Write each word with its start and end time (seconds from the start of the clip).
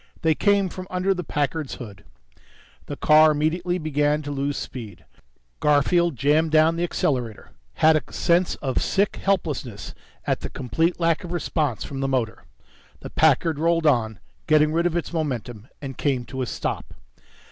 They 0.23 0.33
came 0.33 0.67
from 0.67 0.87
under 0.89 1.13
the 1.13 1.23
Packard's 1.23 1.75
hood. 1.75 2.03
The 2.87 2.95
car 2.95 3.29
immediately 3.31 3.77
began 3.77 4.23
to 4.23 4.31
lose 4.31 4.57
speed. 4.57 5.05
Garfield 5.59 6.15
jammed 6.15 6.49
down 6.49 6.75
the 6.75 6.83
accelerator, 6.83 7.51
had 7.75 7.95
a 7.95 8.11
sense 8.11 8.55
of 8.63 8.81
sick 8.81 9.17
helplessness 9.17 9.93
at 10.25 10.39
the 10.39 10.49
complete 10.49 10.99
lack 10.99 11.23
of 11.23 11.31
response 11.31 11.83
from 11.83 11.99
the 11.99 12.07
motor. 12.07 12.45
The 13.01 13.11
Packard 13.11 13.59
rolled 13.59 13.85
on, 13.85 14.17
getting 14.47 14.73
rid 14.73 14.87
of 14.87 14.97
its 14.97 15.13
momentum, 15.13 15.67
and 15.83 15.95
came 15.99 16.25
to 16.25 16.41
a 16.41 16.47
stop. 16.47 16.95